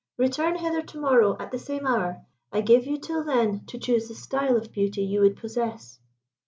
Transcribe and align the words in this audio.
Return 0.17 0.55
hither 0.55 0.81
to 0.81 0.99
morrow, 0.99 1.37
at 1.39 1.51
the 1.51 1.59
same 1.59 1.85
hour, 1.85 2.25
I 2.51 2.61
give 2.61 2.87
you 2.87 2.97
till 2.97 3.23
then 3.23 3.63
to 3.67 3.77
choose 3.77 4.07
the 4.07 4.15
style 4.15 4.57
of 4.57 4.71
beauty 4.71 5.03
you 5.03 5.21
would 5.21 5.37
possess." 5.37 5.99